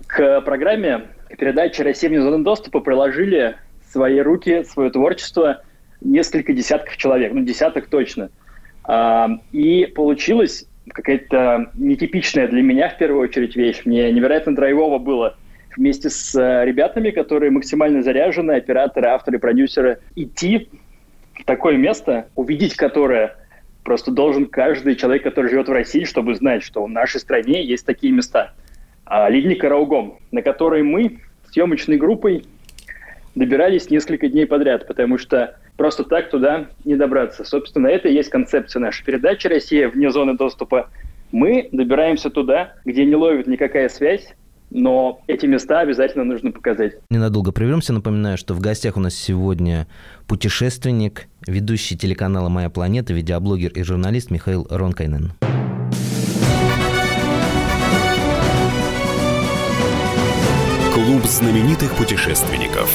к 0.07 0.41
программе 0.41 1.03
передачи 1.37 1.81
«Россия 1.81 2.09
вне 2.09 2.21
зоны 2.21 2.43
доступа» 2.43 2.79
приложили 2.79 3.55
свои 3.91 4.19
руки, 4.19 4.63
свое 4.63 4.89
творчество 4.89 5.61
несколько 6.03 6.53
десятков 6.53 6.97
человек, 6.97 7.33
ну, 7.33 7.41
десяток 7.43 7.87
точно. 7.87 8.29
А, 8.83 9.29
и 9.51 9.85
получилось 9.85 10.65
какая-то 10.89 11.71
нетипичная 11.75 12.47
для 12.47 12.61
меня, 12.61 12.89
в 12.89 12.97
первую 12.97 13.21
очередь, 13.21 13.55
вещь. 13.55 13.81
Мне 13.85 14.11
невероятно 14.11 14.55
драйвово 14.55 14.99
было 14.99 15.37
вместе 15.75 16.09
с 16.09 16.35
ребятами, 16.63 17.11
которые 17.11 17.51
максимально 17.51 18.03
заряжены, 18.03 18.51
операторы, 18.53 19.07
авторы, 19.07 19.39
продюсеры, 19.39 19.99
идти 20.15 20.69
такое 21.45 21.77
место, 21.77 22.27
увидеть 22.35 22.75
которое 22.75 23.35
просто 23.83 24.11
должен 24.11 24.45
каждый 24.45 24.95
человек, 24.95 25.23
который 25.23 25.49
живет 25.49 25.67
в 25.67 25.71
России, 25.71 26.03
чтобы 26.03 26.35
знать, 26.35 26.63
что 26.63 26.83
в 26.83 26.89
нашей 26.89 27.19
стране 27.19 27.63
есть 27.63 27.85
такие 27.85 28.13
места. 28.13 28.53
А, 29.05 29.29
Ледник 29.29 29.61
Караугом, 29.61 30.19
на 30.31 30.41
который 30.41 30.83
мы 30.83 31.19
съемочной 31.51 31.97
группой 31.97 32.45
добирались 33.35 33.89
несколько 33.89 34.27
дней 34.29 34.45
подряд, 34.45 34.87
потому 34.87 35.17
что 35.17 35.57
просто 35.83 36.05
так 36.05 36.29
туда 36.29 36.67
не 36.85 36.95
добраться. 36.95 37.43
Собственно, 37.43 37.87
это 37.87 38.07
и 38.07 38.13
есть 38.13 38.29
концепция 38.29 38.79
нашей 38.79 39.03
передачи 39.03 39.47
«Россия 39.47 39.89
вне 39.89 40.11
зоны 40.11 40.37
доступа». 40.37 40.87
Мы 41.33 41.67
добираемся 41.73 42.29
туда, 42.29 42.75
где 42.85 43.03
не 43.03 43.17
ловит 43.17 43.47
никакая 43.47 43.89
связь, 43.89 44.33
но 44.71 45.21
эти 45.27 45.45
места 45.45 45.81
обязательно 45.81 46.23
нужно 46.23 46.53
показать. 46.53 46.93
Ненадолго 47.09 47.51
прервемся. 47.51 47.91
Напоминаю, 47.91 48.37
что 48.37 48.53
в 48.53 48.61
гостях 48.61 48.95
у 48.95 49.01
нас 49.01 49.13
сегодня 49.13 49.85
путешественник, 50.25 51.27
ведущий 51.45 51.97
телеканала 51.97 52.47
«Моя 52.47 52.69
планета», 52.69 53.11
видеоблогер 53.11 53.73
и 53.73 53.83
журналист 53.83 54.31
Михаил 54.31 54.65
Ронкайнен. 54.69 55.33
Клуб 60.93 61.25
знаменитых 61.25 61.93
путешественников. 61.97 62.89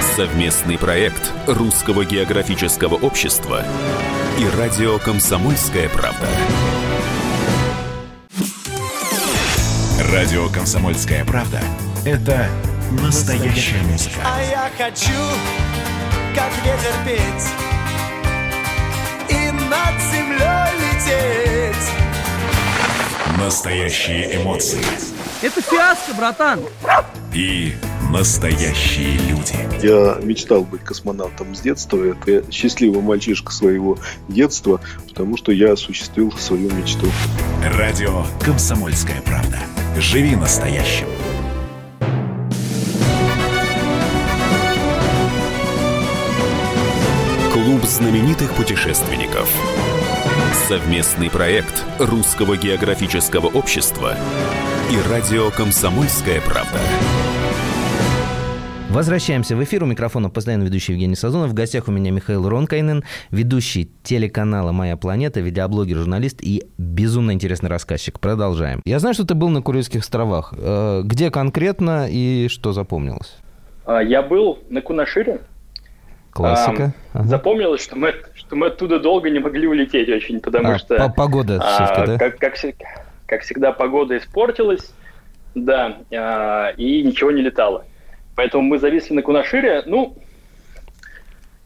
Совместный 0.00 0.78
проект 0.78 1.30
Русского 1.46 2.06
географического 2.06 2.94
общества 2.94 3.62
и 4.38 4.58
радио 4.58 4.98
«Комсомольская 4.98 5.90
правда». 5.90 6.26
Радио 10.10 10.48
«Комсомольская 10.48 11.24
правда»— 11.26 11.60
это 12.06 12.48
настоящая 12.90 13.82
музыка. 13.82 14.16
А 14.24 14.40
я 14.42 14.70
хочу, 14.78 15.12
как 16.34 16.50
ветер 16.64 16.94
петь 17.04 17.79
Настоящие 23.40 24.36
эмоции 24.36 24.82
Это 25.40 25.62
фиаско, 25.62 26.12
братан. 26.14 26.60
и 27.32 27.72
настоящие 28.12 29.16
люди. 29.16 29.56
Я 29.82 30.18
мечтал 30.22 30.62
быть 30.62 30.82
космонавтом 30.82 31.54
с 31.54 31.60
детства. 31.60 32.04
Это 32.04 32.44
счастливый 32.52 33.00
мальчишка 33.00 33.50
своего 33.50 33.98
детства, 34.28 34.78
потому 35.08 35.38
что 35.38 35.52
я 35.52 35.72
осуществил 35.72 36.30
свою 36.32 36.70
мечту. 36.70 37.06
Радио 37.78 38.24
«Комсомольская 38.44 39.22
правда». 39.22 39.58
Живи 39.96 40.36
настоящим. 40.36 41.06
Клуб 47.52 47.84
знаменитых 47.84 48.52
путешественников. 48.54 49.48
Совместный 50.52 51.30
проект 51.30 51.84
Русского 51.98 52.56
географического 52.56 53.46
общества 53.46 54.14
и 54.90 55.10
радио 55.10 55.50
«Комсомольская 55.50 56.40
правда». 56.40 56.78
Возвращаемся 58.88 59.54
в 59.54 59.62
эфир. 59.62 59.84
У 59.84 59.86
микрофона 59.86 60.28
постоянно 60.30 60.64
ведущий 60.64 60.92
Евгений 60.92 61.14
Сазонов. 61.14 61.50
В 61.50 61.54
гостях 61.54 61.86
у 61.86 61.92
меня 61.92 62.10
Михаил 62.10 62.48
Ронкайнен, 62.48 63.04
ведущий 63.30 63.92
телеканала 64.02 64.72
«Моя 64.72 64.96
планета», 64.96 65.40
видеоблогер, 65.40 65.96
журналист 65.98 66.40
и 66.42 66.64
безумно 66.76 67.30
интересный 67.30 67.70
рассказчик. 67.70 68.18
Продолжаем. 68.18 68.82
Я 68.84 68.98
знаю, 68.98 69.14
что 69.14 69.24
ты 69.24 69.34
был 69.34 69.48
на 69.50 69.62
Курильских 69.62 70.00
островах. 70.00 70.52
Э, 70.56 71.02
Где 71.04 71.30
конкретно 71.30 72.08
и 72.10 72.48
что 72.48 72.72
запомнилось? 72.72 73.36
А, 73.86 74.00
Я 74.02 74.22
был 74.22 74.58
на 74.68 74.80
Кунашире. 74.82 75.40
Классика. 76.32 76.94
Ам, 77.12 77.26
Запомнилось, 77.28 77.82
что 77.82 77.96
мы, 77.96 78.14
что 78.50 78.56
мы 78.56 78.66
оттуда 78.66 78.98
долго 78.98 79.30
не 79.30 79.38
могли 79.38 79.68
улететь 79.68 80.08
очень, 80.08 80.40
потому 80.40 80.70
А, 80.70 80.78
что... 80.78 80.96
по- 80.96 81.08
погода 81.08 81.60
а, 81.62 81.86
всё-таки, 81.86 82.06
да? 82.08 82.18
Как, 82.18 82.38
как, 82.38 82.54
как 83.26 83.42
всегда, 83.42 83.70
погода 83.70 84.16
испортилась, 84.16 84.92
да, 85.54 85.98
а, 86.12 86.70
и 86.76 87.00
ничего 87.04 87.30
не 87.30 87.42
летало. 87.42 87.84
Поэтому 88.34 88.64
мы 88.64 88.78
зависли 88.78 89.14
на 89.14 89.22
Кунашире. 89.22 89.84
Ну, 89.86 90.16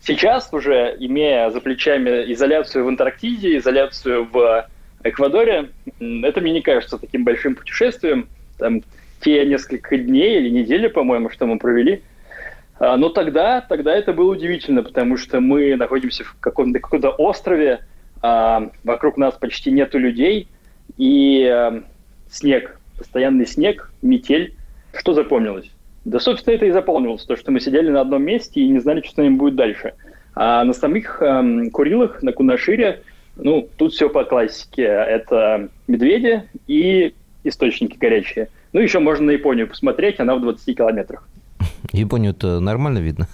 сейчас 0.03 0.51
уже, 0.53 0.95
имея 1.01 1.49
за 1.49 1.63
плечами 1.63 2.31
изоляцию 2.35 2.85
в 2.85 2.89
Антарктиде, 2.89 3.57
изоляцию 3.57 4.29
в 4.31 4.69
Эквадоре, 5.05 5.71
это 6.01 6.43
мне 6.43 6.53
не 6.53 6.61
кажется 6.61 6.99
таким 6.99 7.25
большим 7.25 7.55
путешествием. 7.55 8.29
Там 8.59 8.83
те 9.23 9.47
несколько 9.47 9.97
дней 9.97 10.37
или 10.37 10.51
недели, 10.51 10.89
по-моему, 10.89 11.31
что 11.31 11.47
мы 11.47 11.59
провели. 11.59 12.03
А, 12.79 12.97
Но 12.97 13.09
тогда, 13.09 13.61
тогда 13.61 13.95
это 13.95 14.13
было 14.13 14.33
удивительно, 14.33 14.83
потому 14.83 15.17
что 15.17 15.41
мы 15.41 15.77
находимся 15.77 16.25
в 16.25 16.37
каком-то 16.41 16.81
каком-то 16.81 17.11
острове, 17.11 17.81
а, 18.23 18.71
вокруг 18.83 19.17
нас 19.17 19.35
почти 19.35 19.71
нету 19.71 19.99
людей, 19.99 20.49
и 20.97 21.45
а, 21.47 21.83
снег, 22.29 22.79
постоянный 22.99 23.47
снег, 23.47 23.93
метель. 24.03 24.55
Что 24.93 25.13
запомнилось? 25.13 25.71
Да, 26.05 26.21
собственно, 26.21 26.55
это 26.55 26.67
и 26.67 26.71
запомнилось, 26.71 27.25
то, 27.25 27.37
что 27.37 27.51
мы 27.51 27.61
сидели 27.61 27.89
на 27.89 28.01
одном 28.01 28.23
месте 28.23 28.61
и 28.61 28.69
не 28.69 28.79
знали, 28.79 29.01
что 29.01 29.15
с 29.15 29.17
нами 29.17 29.37
будет 29.37 29.55
дальше. 29.57 29.95
А 30.35 30.65
на 30.65 30.73
самих 30.73 31.23
эм, 31.23 31.71
Курилах, 31.71 32.23
на 32.23 32.33
Кунашире, 32.33 33.03
ну, 33.37 33.69
тут 33.77 33.93
все 33.93 34.11
по 34.11 34.25
классике. 34.25 34.83
Это 34.83 35.69
медведи 35.87 36.43
и 36.67 37.15
источники 37.43 37.97
горячие. 37.97 38.49
Ну, 38.73 38.81
еще 38.81 38.99
можно 38.99 39.27
на 39.27 39.31
Японию 39.31 39.69
посмотреть, 39.69 40.21
она 40.21 40.35
в 40.35 40.41
20 40.41 40.77
километрах. 40.77 41.27
Японию-то 41.93 42.61
нормально 42.61 42.99
видно? 42.99 43.29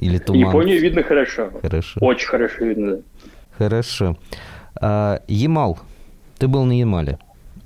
Или 0.00 0.18
туман? 0.18 0.48
Японию 0.48 0.80
видно 0.80 1.02
хорошо. 1.02 1.50
Хорошо. 1.62 2.00
Очень 2.00 2.28
хорошо 2.28 2.64
видно. 2.64 2.96
да. 2.96 3.02
Хорошо. 3.58 4.16
А, 4.80 5.20
Ямал. 5.28 5.78
Ты 6.38 6.48
был 6.48 6.64
на 6.64 6.72
Ямале. 6.78 7.18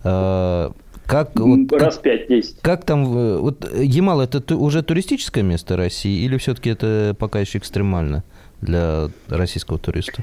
А, 0.04 0.72
как, 1.06 1.30
вот, 1.40 1.72
Раз 1.72 2.00
5-10. 2.04 2.56
как 2.60 2.84
там... 2.84 3.16
э, 3.16 3.38
Вот 3.38 3.64
э, 3.64 3.82
Ямал 3.82 4.20
это 4.20 4.54
уже 4.56 4.82
туристическое 4.82 5.42
место 5.42 5.76
России 5.76 6.22
или 6.22 6.36
все-таки 6.36 6.68
это 6.68 7.16
пока 7.18 7.40
еще 7.40 7.56
экстремально 7.58 8.24
для 8.60 9.08
российского 9.28 9.78
туриста? 9.78 10.22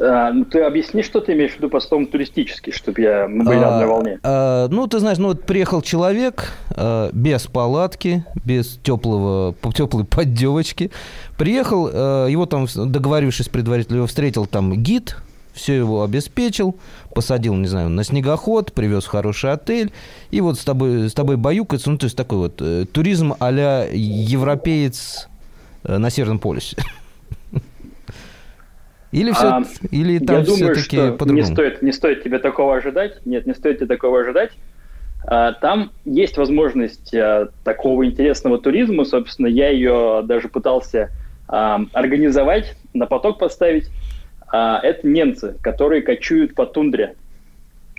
А, 0.00 0.32
ну, 0.32 0.44
ты 0.46 0.62
объясни, 0.62 1.02
что 1.02 1.20
ты 1.20 1.34
имеешь 1.34 1.52
в 1.52 1.56
виду 1.58 1.68
по 1.68 1.78
словам 1.80 2.06
туристический, 2.06 2.72
чтобы 2.72 3.02
я, 3.02 3.28
мы 3.28 3.44
были 3.44 3.58
на 3.58 3.68
А, 3.68 3.72
одной 3.74 3.86
волне. 3.86 4.18
а, 4.22 4.68
ну, 4.68 4.86
ты 4.86 4.98
знаешь, 4.98 5.18
ну 5.18 5.28
вот 5.28 5.44
приехал 5.44 5.82
человек 5.82 6.52
а, 6.74 7.10
без 7.12 7.46
палатки, 7.46 8.24
без 8.44 8.78
теплого, 8.82 9.54
теплой 9.74 10.04
поддевочки. 10.04 10.90
Приехал, 11.36 11.90
а, 11.92 12.26
его 12.28 12.46
там, 12.46 12.66
договорившись 12.74 13.48
предварительно, 13.48 13.96
его 13.96 14.06
встретил 14.06 14.46
там 14.46 14.74
гид, 14.82 15.16
все 15.52 15.74
его 15.74 16.02
обеспечил, 16.02 16.76
посадил, 17.14 17.54
не 17.56 17.66
знаю, 17.66 17.90
на 17.90 18.02
снегоход, 18.04 18.72
привез 18.72 19.04
в 19.04 19.08
хороший 19.08 19.52
отель, 19.52 19.92
и 20.30 20.40
вот 20.40 20.58
с 20.58 20.64
тобой, 20.64 21.10
с 21.10 21.12
тобой 21.12 21.36
баюкается, 21.36 21.90
ну, 21.90 21.98
то 21.98 22.04
есть 22.04 22.16
такой 22.16 22.38
вот 22.38 22.62
э, 22.62 22.86
туризм 22.90 23.34
а-ля 23.38 23.86
европеец 23.92 25.28
э, 25.84 25.98
на 25.98 26.08
Северном 26.08 26.38
полюсе. 26.38 26.76
Или, 29.12 29.32
все, 29.32 29.46
А, 29.46 29.62
или 29.90 30.18
там 30.18 30.44
все-таки 30.44 30.82
что 30.96 31.10
не 31.10 31.16
по-другому? 31.16 31.46
стоит, 31.46 31.82
не 31.82 31.92
стоит 31.92 32.22
тебе 32.22 32.38
такого 32.38 32.76
ожидать. 32.76 33.18
Нет, 33.24 33.46
не 33.46 33.54
стоит 33.54 33.78
тебе 33.78 33.86
такого 33.86 34.20
ожидать. 34.20 34.52
А, 35.26 35.52
Там 35.52 35.90
есть 36.04 36.36
возможность 36.36 37.12
а, 37.14 37.48
такого 37.64 38.06
интересного 38.06 38.58
туризма. 38.58 39.04
Собственно, 39.04 39.48
я 39.48 39.68
ее 39.70 40.22
даже 40.24 40.48
пытался 40.48 41.10
а, 41.48 41.80
организовать, 41.92 42.76
на 42.94 43.06
поток 43.06 43.38
поставить. 43.38 43.88
А, 44.52 44.80
Это 44.82 45.06
немцы, 45.06 45.56
которые 45.60 46.02
кочуют 46.02 46.54
по 46.54 46.64
тундре. 46.66 47.14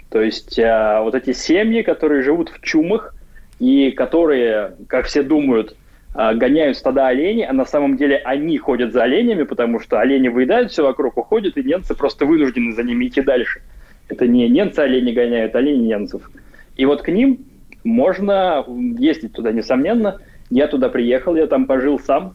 То 0.10 0.22
есть 0.22 0.58
а, 0.60 1.02
вот 1.02 1.14
эти 1.16 1.34
семьи, 1.34 1.82
которые 1.82 2.22
живут 2.22 2.50
в 2.50 2.62
чумах 2.62 3.14
и 3.60 3.92
которые, 3.92 4.76
как 4.88 5.06
все 5.08 5.24
думают, 5.24 5.76
гоняют 6.14 6.78
стада 6.78 7.08
оленей, 7.08 7.46
а 7.46 7.54
на 7.54 7.66
самом 7.66 7.98
деле 7.98 8.18
они 8.18 8.58
ходят 8.58 8.92
за 8.92 9.04
оленями, 9.04 9.44
потому 9.44 9.80
что 9.80 10.00
олени 10.00 10.28
выедают 10.28 10.72
все 10.72 10.84
вокруг, 10.84 11.18
уходят, 11.18 11.58
и 11.58 11.64
немцы 11.64 11.96
просто 11.96 12.26
вынуждены 12.26 12.74
за 12.74 12.84
ними 12.84 13.08
идти 13.08 13.22
дальше. 13.22 13.62
Это 14.10 14.28
не 14.28 14.50
немцы 14.50 14.80
олени 14.80 15.14
гоняют, 15.14 15.56
олени 15.56 15.88
немцев. 15.88 16.30
И 16.76 16.86
вот 16.86 17.02
к 17.02 17.08
ним 17.08 17.40
можно 17.84 18.66
ездить 18.98 19.34
туда, 19.34 19.52
несомненно. 19.52 20.20
Я 20.50 20.68
туда 20.68 20.90
приехал, 20.90 21.36
я 21.36 21.48
там 21.48 21.66
пожил 21.66 21.98
сам, 22.00 22.34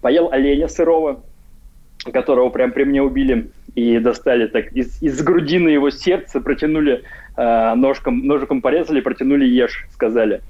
поел 0.00 0.30
оленя 0.32 0.66
сырого, 0.68 1.22
которого 2.12 2.50
прям 2.50 2.72
при 2.72 2.84
мне 2.84 3.02
убили 3.02 3.50
и 3.74 3.98
достали 3.98 4.46
так 4.46 4.72
из, 4.72 5.00
из 5.02 5.22
грудины 5.22 5.68
его 5.68 5.90
сердца, 5.90 6.40
протянули 6.40 7.02
э, 7.36 7.74
ножком, 7.74 8.26
ножиком 8.26 8.60
порезали, 8.60 9.00
протянули 9.00 9.46
ешь, 9.46 9.86
сказали. 9.92 10.40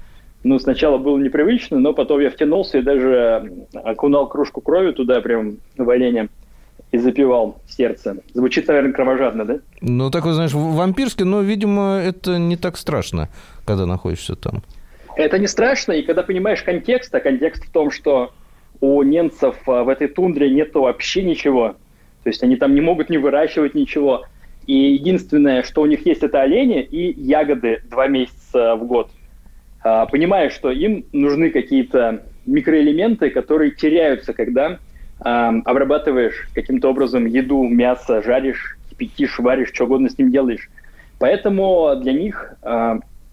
Ну, 0.45 0.59
сначала 0.59 0.99
было 0.99 1.17
непривычно, 1.17 1.79
но 1.79 1.91
потом 1.91 2.19
я 2.19 2.29
втянулся 2.29 2.77
и 2.77 2.83
даже 2.83 3.51
окунал 3.73 4.27
кружку 4.27 4.61
крови 4.61 4.91
туда 4.91 5.19
прям 5.19 5.57
в 5.75 5.89
оленя 5.89 6.29
и 6.91 6.99
запивал 6.99 7.57
сердце. 7.67 8.17
Звучит, 8.31 8.67
наверное, 8.67 8.93
кровожадно, 8.93 9.45
да? 9.45 9.59
Ну, 9.81 10.11
такой, 10.11 10.33
знаешь, 10.33 10.53
вампирский, 10.53 11.25
но, 11.25 11.41
видимо, 11.41 11.99
это 11.99 12.37
не 12.37 12.57
так 12.57 12.77
страшно, 12.77 13.29
когда 13.65 13.87
находишься 13.87 14.35
там. 14.35 14.61
Это 15.15 15.39
не 15.39 15.47
страшно, 15.47 15.93
и 15.93 16.03
когда 16.03 16.21
понимаешь 16.21 16.61
контекст, 16.61 17.15
а 17.15 17.21
контекст 17.21 17.65
в 17.65 17.71
том, 17.71 17.89
что 17.89 18.31
у 18.81 19.01
немцев 19.01 19.55
а, 19.65 19.83
в 19.83 19.89
этой 19.89 20.07
тундре 20.07 20.51
нету 20.51 20.81
вообще 20.81 21.23
ничего. 21.23 21.69
То 22.23 22.29
есть 22.29 22.43
они 22.43 22.55
там 22.55 22.75
не 22.75 22.81
могут 22.81 23.09
не 23.09 23.17
выращивать 23.17 23.73
ничего. 23.73 24.25
И 24.67 24.93
единственное, 24.93 25.63
что 25.63 25.81
у 25.81 25.87
них 25.87 26.05
есть, 26.05 26.21
это 26.21 26.43
олени 26.43 26.83
и 26.83 27.19
ягоды 27.19 27.81
два 27.89 28.07
месяца 28.07 28.75
в 28.75 28.85
год. 28.85 29.09
А, 29.85 30.07
понимая, 30.07 30.49
что 30.49 30.71
им 30.71 31.05
нужны 31.13 31.51
какие-то 31.51 32.23
микроэлементы, 32.47 33.29
которые 33.29 33.69
теряются, 33.69 34.33
когда 34.33 34.79
а, 35.19 35.53
обрабатываешь 35.63 36.49
каким-то 36.55 36.89
образом 36.89 37.27
еду, 37.27 37.61
мясо, 37.61 38.23
жаришь, 38.23 38.79
кипятишь, 38.89 39.37
варишь, 39.37 39.69
что 39.71 39.83
угодно 39.83 40.09
с 40.09 40.17
ним 40.17 40.31
делаешь. 40.31 40.69
Поэтому 41.19 41.95
для 42.01 42.11
них 42.11 42.55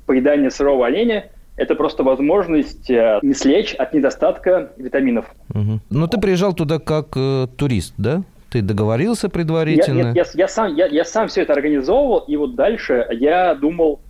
поедание 0.06 0.50
сырого 0.50 0.86
оленя 0.86 1.30
это 1.56 1.74
просто 1.74 2.04
возможность 2.04 2.88
не 2.88 3.34
слечь 3.34 3.74
от 3.74 3.92
недостатка 3.92 4.72
витаминов. 4.76 5.24
Угу. 5.54 5.80
Но 5.90 6.06
ты 6.06 6.20
приезжал 6.20 6.52
туда 6.52 6.78
как 6.78 7.16
э, 7.16 7.48
турист, 7.56 7.94
да? 7.98 8.22
Ты 8.50 8.62
договорился 8.62 9.28
предварительно? 9.28 9.98
Я, 9.98 10.08
я, 10.10 10.12
я, 10.14 10.24
я, 10.34 10.48
сам, 10.48 10.74
я, 10.76 10.86
я 10.86 11.04
сам 11.04 11.26
все 11.26 11.42
это 11.42 11.54
организовывал, 11.54 12.18
и 12.20 12.36
вот 12.36 12.54
дальше 12.54 13.06
я 13.10 13.54
думал 13.54 14.00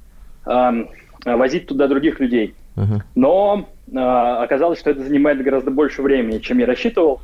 э, 0.44 0.84
возить 1.24 1.66
туда 1.66 1.88
других 1.88 2.20
людей. 2.20 2.54
Uh-huh. 2.76 3.02
Но 3.14 3.68
э, 3.90 3.98
оказалось, 3.98 4.78
что 4.80 4.90
это 4.90 5.02
занимает 5.02 5.42
гораздо 5.42 5.70
больше 5.70 6.02
времени, 6.02 6.38
чем 6.38 6.58
я 6.58 6.66
рассчитывал, 6.66 7.20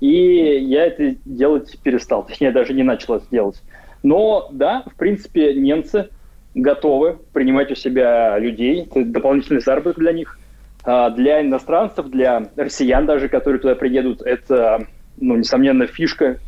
и 0.00 0.58
я 0.58 0.86
это 0.86 1.14
делать 1.24 1.78
перестал. 1.82 2.22
Точнее, 2.26 2.48
я 2.48 2.52
даже 2.52 2.72
не 2.72 2.82
начал 2.82 3.14
это 3.14 3.26
делать. 3.30 3.62
Но 4.02 4.48
да, 4.52 4.82
в 4.86 4.96
принципе, 4.96 5.54
немцы 5.54 6.08
готовы 6.54 7.18
принимать 7.32 7.70
у 7.70 7.74
себя 7.74 8.38
людей, 8.38 8.88
это 8.90 9.04
дополнительный 9.04 9.60
заработок 9.60 9.98
для 9.98 10.12
них. 10.12 10.38
А 10.84 11.10
для 11.10 11.40
иностранцев, 11.42 12.08
для 12.08 12.48
россиян 12.56 13.06
даже, 13.06 13.28
которые 13.28 13.60
туда 13.60 13.76
приедут, 13.76 14.22
это, 14.22 14.86
ну, 15.18 15.36
несомненно, 15.36 15.86
фишка. 15.86 16.38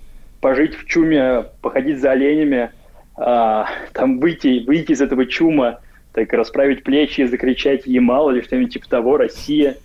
Пожить 0.40 0.74
в 0.74 0.84
чуме, 0.86 1.44
походить 1.62 2.00
за 2.00 2.10
оленями, 2.10 2.70
а, 3.16 3.66
там 3.92 4.18
выйти, 4.18 4.64
выйти 4.66 4.92
из 4.92 5.00
этого 5.00 5.24
чума, 5.26 5.78
так 6.14 6.32
расправить 6.32 6.84
плечи, 6.84 7.26
закричать 7.26 7.86
«Ямал» 7.86 8.30
или 8.30 8.40
что-нибудь 8.40 8.72
типа 8.72 8.88
того, 8.88 9.16
«Россия». 9.18 9.76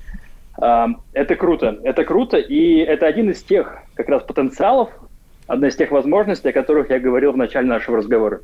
Это 0.57 1.35
круто, 1.37 1.79
это 1.83 2.03
круто, 2.03 2.37
и 2.37 2.77
это 2.77 3.07
один 3.07 3.29
из 3.31 3.41
тех 3.41 3.79
как 3.95 4.09
раз 4.09 4.23
потенциалов, 4.23 4.89
одна 5.47 5.69
из 5.69 5.75
тех 5.75 5.89
возможностей, 5.91 6.49
о 6.49 6.53
которых 6.53 6.89
я 6.89 6.99
говорил 6.99 7.31
в 7.31 7.37
начале 7.37 7.67
нашего 7.67 7.97
разговора. 7.97 8.41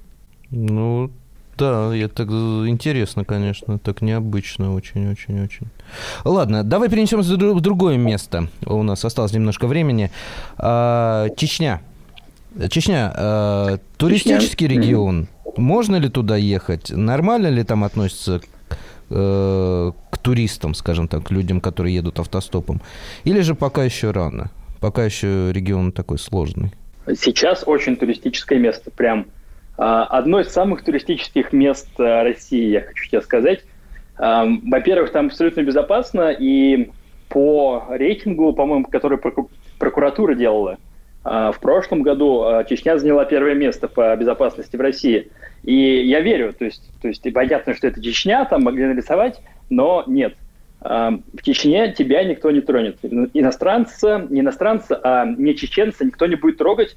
Ну, 0.49 1.11
да, 1.57 1.93
это 1.95 2.23
интересно, 2.23 3.25
конечно, 3.25 3.79
так 3.79 4.01
необычно, 4.01 4.73
очень-очень-очень. 4.73 5.67
Ладно, 6.23 6.63
давай 6.63 6.89
перенесемся 6.89 7.35
в 7.35 7.61
другое 7.61 7.97
место. 7.97 8.47
У 8.65 8.81
нас 8.81 9.03
осталось 9.03 9.33
немножко 9.33 9.67
времени. 9.67 10.09
А, 10.57 11.27
Чечня. 11.35 11.81
Чечня, 12.69 13.11
а, 13.13 13.77
туристический 13.97 14.67
Чечня. 14.67 14.81
регион. 14.81 15.27
Можно 15.57 15.97
ли 15.97 16.09
туда 16.09 16.35
ехать? 16.37 16.91
Нормально 16.91 17.47
ли 17.47 17.63
там 17.63 17.83
относятся 17.83 18.41
э, 19.09 19.91
к 20.11 20.17
туристам, 20.17 20.73
скажем 20.73 21.07
так, 21.07 21.23
к 21.23 21.31
людям, 21.31 21.61
которые 21.61 21.95
едут 21.95 22.19
автостопом? 22.19 22.81
Или 23.23 23.41
же 23.41 23.55
пока 23.55 23.83
еще 23.83 24.11
рано? 24.11 24.51
Пока 24.79 25.05
еще 25.05 25.51
регион 25.51 25.91
такой 25.91 26.19
сложный. 26.19 26.71
Сейчас 27.07 27.63
очень 27.65 27.95
туристическое 27.95 28.59
место, 28.59 28.91
прям 28.91 29.27
а, 29.77 30.05
одно 30.05 30.39
из 30.39 30.49
самых 30.49 30.83
туристических 30.83 31.53
мест 31.53 31.87
э, 31.99 32.23
России, 32.23 32.71
я 32.71 32.81
хочу 32.81 33.09
тебе 33.09 33.21
сказать. 33.21 33.63
Во-первых, 34.17 35.11
там 35.11 35.25
абсолютно 35.25 35.61
безопасно, 35.61 36.31
и 36.31 36.89
по 37.27 37.83
рейтингу, 37.89 38.53
по-моему, 38.53 38.85
который 38.85 39.19
прокуратура 39.77 40.35
делала, 40.35 40.77
в 41.25 41.57
прошлом 41.59 42.03
году 42.03 42.43
а, 42.43 42.63
Чечня 42.63 42.99
заняла 42.99 43.25
первое 43.25 43.55
место 43.55 43.87
по 43.87 44.15
безопасности 44.15 44.75
в 44.75 44.81
России. 44.81 45.31
И 45.63 45.73
я 45.73 46.21
верю, 46.21 46.53
то 46.53 46.65
есть, 46.65 46.83
то 47.01 47.07
есть 47.07 47.23
понятно, 47.33 47.73
что 47.73 47.87
это 47.87 48.01
Чечня, 48.01 48.45
там 48.45 48.61
могли 48.61 48.85
нарисовать, 48.85 49.41
но 49.69 50.03
нет. 50.05 50.35
В 50.79 51.41
Чечне 51.41 51.91
тебя 51.93 52.23
никто 52.23 52.51
не 52.51 52.61
тронет. 52.61 52.99
Иностранца, 53.33 54.27
не 54.29 54.41
иностранца, 54.41 54.99
а 55.03 55.25
не 55.25 55.55
чеченца 55.55 56.05
никто 56.05 56.27
не 56.27 56.35
будет 56.35 56.59
трогать, 56.59 56.95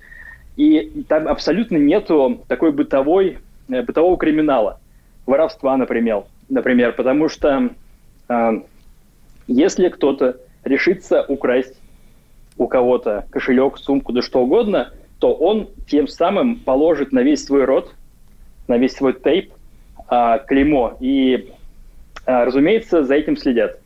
и 0.56 1.04
там 1.08 1.26
абсолютно 1.26 1.78
нету 1.78 2.44
такой 2.48 2.72
бытовой, 2.72 3.38
э, 3.70 3.80
бытового 3.80 4.18
криминала, 4.18 4.78
воровства, 5.24 5.74
например, 5.78 6.24
например 6.50 6.92
потому 6.92 7.30
что 7.30 7.70
если 9.46 9.88
кто-то 9.88 10.36
решится 10.64 11.24
украсть 11.26 11.74
у 12.58 12.66
кого-то 12.66 13.26
кошелек, 13.30 13.78
сумку, 13.78 14.12
да 14.12 14.22
что 14.22 14.42
угодно, 14.42 14.92
то 15.18 15.32
он 15.32 15.70
тем 15.88 16.06
самым 16.08 16.56
положит 16.56 17.12
на 17.12 17.20
весь 17.20 17.44
свой 17.44 17.64
рот, 17.64 17.94
на 18.66 18.76
весь 18.76 18.94
свой 18.94 19.14
тейп 19.14 19.52
э, 20.10 20.38
клеймо. 20.46 20.96
И, 21.00 21.50
э, 22.26 22.44
разумеется, 22.44 23.04
за 23.04 23.14
этим 23.14 23.36
следят. 23.36 23.78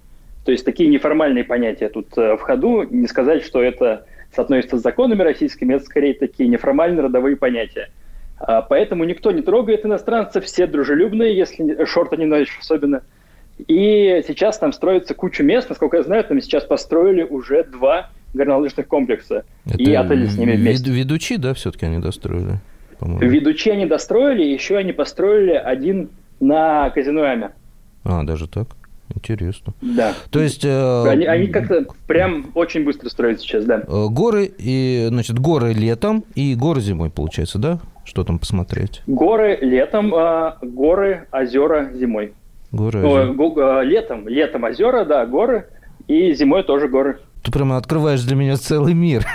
То 0.45 0.51
есть 0.51 0.65
такие 0.65 0.91
неформальные 0.91 1.45
понятия 1.45 1.89
тут 1.89 2.17
э, 2.17 2.37
в 2.37 2.41
ходу. 2.41 2.83
Не 2.83 3.07
сказать, 3.07 3.45
что 3.45 3.63
это 3.63 4.07
соотносится 4.35 4.79
с 4.79 4.83
законами 4.83 5.23
российскими, 5.23 5.75
это 5.75 5.85
скорее 5.85 6.15
такие 6.15 6.49
неформальные 6.49 7.05
родовые 7.05 7.37
понятия. 7.37 7.91
А, 8.39 8.63
поэтому 8.63 9.05
никто 9.05 9.31
не 9.31 9.43
трогает 9.43 9.85
иностранцев, 9.85 10.45
все 10.45 10.67
дружелюбные, 10.67 11.37
если 11.37 11.85
шорты 11.85 12.17
не 12.17 12.25
носишь 12.25 12.59
особенно. 12.59 13.03
И 13.59 14.23
сейчас 14.27 14.59
там 14.59 14.73
строится 14.73 15.15
куча 15.15 15.43
мест, 15.43 15.69
насколько 15.69 15.99
я 15.99 16.03
знаю, 16.03 16.25
там 16.25 16.41
сейчас 16.41 16.65
построили 16.65 17.23
уже 17.23 17.63
два 17.65 18.11
горнолыжных 18.35 18.87
комплекса. 18.87 19.45
Это 19.67 19.77
и 19.79 19.93
отели 19.93 20.27
с 20.27 20.37
ними 20.37 20.53
вместе. 20.53 20.91
Ведучи, 20.91 21.37
да, 21.37 21.55
все-таки 21.55 21.87
они 21.87 21.99
достроили? 21.99 22.61
Ведучи 23.01 23.71
они 23.71 23.87
достроили, 23.87 24.45
еще 24.45 24.77
они 24.77 24.93
построили 24.93 25.53
один 25.53 26.11
на 26.41 26.91
казино 26.91 27.23
Ами. 27.23 27.51
А, 28.05 28.23
даже 28.25 28.49
так? 28.49 28.69
Интересно. 29.15 29.75
Да. 29.81 30.15
То 30.31 30.41
есть... 30.41 30.65
Э, 30.65 31.05
они, 31.09 31.27
они 31.27 31.49
как-то 31.49 31.87
прям 32.07 32.47
очень 32.55 32.85
быстро 32.85 33.09
строят 33.09 33.41
сейчас, 33.41 33.65
да. 33.65 33.83
Э, 33.87 34.07
горы, 34.09 34.51
и, 34.57 35.07
значит, 35.09 35.39
горы 35.39 35.73
летом 35.73 36.25
и 36.35 36.55
горы 36.55 36.81
зимой, 36.81 37.11
получается, 37.11 37.59
да? 37.59 37.81
Что 38.05 38.25
там 38.25 38.39
посмотреть? 38.39 39.03
Горы 39.07 39.59
летом, 39.61 40.15
э, 40.15 40.55
горы, 40.63 41.27
озера 41.31 41.91
зимой. 41.95 42.33
Горы, 42.71 43.05
озера. 43.05 43.35
О, 43.39 43.81
э, 43.81 43.85
летом, 43.85 44.29
летом 44.29 44.65
озера, 44.65 45.05
да, 45.05 45.27
горы, 45.27 45.67
и 46.09 46.33
зимой 46.33 46.63
тоже 46.63 46.89
горы. 46.89 47.21
Ты 47.43 47.51
прямо 47.51 47.77
открываешь 47.77 48.23
для 48.23 48.37
меня 48.37 48.57
целый 48.57 48.95
мир. 48.95 49.27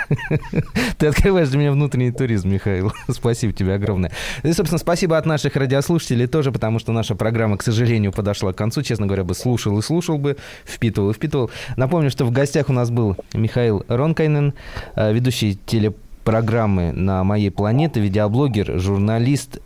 Ты 0.98 1.08
открываешь 1.08 1.48
для 1.48 1.58
меня 1.58 1.72
внутренний 1.72 2.10
туризм, 2.10 2.48
Михаил. 2.48 2.92
Спасибо 3.08 3.52
тебе 3.52 3.74
огромное. 3.74 4.10
И, 4.42 4.52
собственно, 4.52 4.78
спасибо 4.78 5.18
от 5.18 5.26
наших 5.26 5.56
радиослушателей 5.56 6.26
тоже, 6.26 6.50
потому 6.50 6.78
что 6.78 6.92
наша 6.92 7.14
программа, 7.14 7.58
к 7.58 7.62
сожалению, 7.62 8.12
подошла 8.12 8.52
к 8.52 8.56
концу. 8.56 8.82
Честно 8.82 9.06
говоря, 9.06 9.24
бы 9.24 9.34
слушал 9.34 9.78
и 9.78 9.82
слушал 9.82 10.16
бы, 10.16 10.38
впитывал 10.64 11.10
и 11.10 11.12
впитывал. 11.12 11.50
Напомню, 11.76 12.10
что 12.10 12.24
в 12.24 12.30
гостях 12.30 12.70
у 12.70 12.72
нас 12.72 12.90
был 12.90 13.16
Михаил 13.34 13.84
Ронкайнен, 13.88 14.54
э, 14.96 15.12
ведущий 15.12 15.58
телепрограммы 15.66 16.92
«На 16.92 17.24
моей 17.24 17.50
планете», 17.50 18.00
видеоблогер, 18.00 18.80
журналист, 18.80 19.58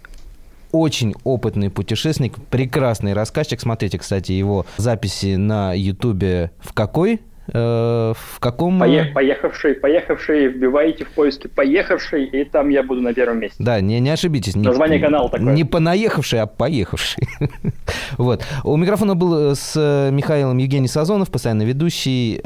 очень 0.72 1.14
опытный 1.22 1.70
путешественник, 1.70 2.42
прекрасный 2.46 3.12
рассказчик. 3.12 3.60
Смотрите, 3.60 3.98
кстати, 3.98 4.32
его 4.32 4.66
записи 4.78 5.36
на 5.36 5.74
Ютубе 5.74 6.50
в 6.58 6.72
какой 6.72 7.20
в 7.52 8.38
каком... 8.38 8.78
поехавший, 8.78 9.74
поехавший, 9.74 10.48
вбиваете 10.48 11.04
в 11.04 11.10
поиске 11.10 11.48
поехавший, 11.48 12.24
и 12.24 12.44
там 12.44 12.70
я 12.70 12.82
буду 12.82 13.02
на 13.02 13.12
первом 13.12 13.40
месте. 13.40 13.56
Да, 13.58 13.80
не, 13.80 14.00
не 14.00 14.10
ошибитесь. 14.10 14.56
Название 14.56 14.98
не, 14.98 15.04
канала 15.04 15.28
такое. 15.28 15.52
Не 15.52 15.64
понаехавший, 15.64 16.40
а 16.40 16.46
поехавший. 16.46 17.28
вот. 18.16 18.44
У 18.64 18.76
микрофона 18.76 19.14
был 19.14 19.54
с 19.54 19.76
Михаилом 20.10 20.58
Евгений 20.58 20.88
Сазонов, 20.88 21.30
постоянно 21.30 21.62
ведущий. 21.62 22.40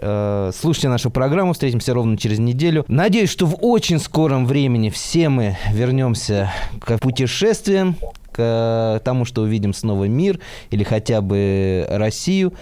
Слушайте 0.52 0.88
нашу 0.88 1.10
программу, 1.10 1.52
встретимся 1.52 1.94
ровно 1.94 2.16
через 2.16 2.38
неделю. 2.38 2.84
Надеюсь, 2.88 3.30
что 3.30 3.46
в 3.46 3.56
очень 3.60 3.98
скором 3.98 4.46
времени 4.46 4.90
все 4.90 5.28
мы 5.28 5.56
вернемся 5.72 6.52
к 6.80 6.98
путешествиям, 6.98 7.96
к 8.32 9.00
тому, 9.04 9.24
что 9.24 9.42
увидим 9.42 9.72
снова 9.72 10.04
мир 10.04 10.40
или 10.70 10.84
хотя 10.84 11.20
бы 11.20 11.86
Россию. 11.88 12.52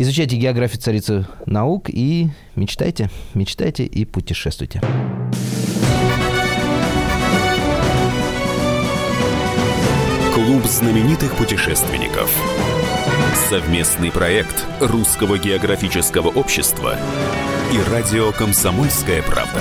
Изучайте 0.00 0.36
географию 0.36 0.80
царицы 0.80 1.26
наук 1.44 1.90
и 1.90 2.28
мечтайте, 2.54 3.10
мечтайте 3.34 3.84
и 3.84 4.04
путешествуйте. 4.04 4.80
Клуб 10.32 10.64
знаменитых 10.66 11.34
путешественников. 11.34 12.30
Совместный 13.50 14.12
проект 14.12 14.64
Русского 14.78 15.36
географического 15.36 16.28
общества 16.28 16.96
и 17.72 17.90
радио 17.90 18.30
«Комсомольская 18.30 19.20
правда». 19.22 19.60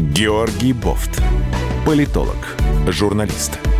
Георгий 0.00 0.72
Бофт. 0.72 1.20
Политолог, 1.84 2.56
журналист, 2.86 3.58